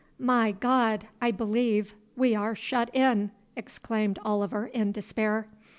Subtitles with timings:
[0.17, 1.05] "My God!
[1.21, 5.47] I believe we are shut in," exclaimed Oliver in despair.